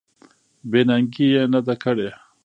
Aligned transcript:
بې 0.69 0.81
ننګي 0.89 1.27
یې 1.33 1.43
نه 1.53 1.59
ده 1.65 1.75
کړې. 1.83 2.09